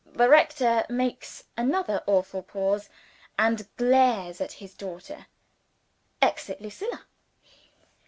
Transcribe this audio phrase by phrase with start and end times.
[0.15, 2.89] The rector makes another awful pause,
[3.37, 5.27] and glares at his daughter.
[6.23, 7.05] (Exit Lucilla.)